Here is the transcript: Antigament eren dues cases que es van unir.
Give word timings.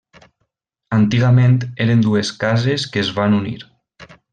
Antigament 0.99 1.59
eren 1.87 2.03
dues 2.09 2.35
cases 2.47 2.89
que 2.97 3.05
es 3.07 3.17
van 3.21 3.41
unir. 3.45 3.59